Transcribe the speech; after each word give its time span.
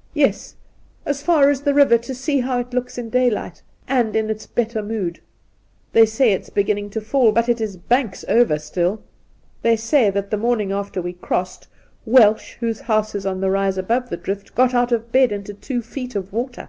'Yes; 0.14 0.56
as 1.04 1.22
far 1.22 1.48
as 1.48 1.60
the 1.60 1.72
river, 1.72 1.96
to 1.96 2.12
see 2.12 2.40
how 2.40 2.58
it 2.58 2.74
looks 2.74 2.98
in 2.98 3.08
daylight, 3.08 3.62
and 3.86 4.16
in 4.16 4.30
its 4.30 4.44
better 4.44 4.82
mood. 4.82 5.20
They 5.92 6.06
say 6.06 6.32
it 6.32 6.40
is 6.40 6.50
beginning 6.50 6.90
to 6.90 7.00
fall; 7.00 7.30
but 7.30 7.48
it 7.48 7.60
is 7.60 7.76
banks 7.76 8.24
over 8.26 8.58
still. 8.58 9.00
They 9.62 9.76
say 9.76 10.10
that 10.10 10.32
the 10.32 10.38
morning 10.38 10.72
after 10.72 11.00
we 11.00 11.12
crossed, 11.12 11.68
Welsh, 12.04 12.54
whose 12.58 12.80
house 12.80 13.14
is 13.14 13.24
on 13.24 13.40
the 13.40 13.48
rise 13.52 13.78
above 13.78 14.10
the 14.10 14.16
drift, 14.16 14.56
got 14.56 14.74
out 14.74 14.90
of 14.90 15.12
bed 15.12 15.30
into 15.30 15.54
two 15.54 15.82
feet 15.82 16.16
of 16.16 16.32
water. 16.32 16.68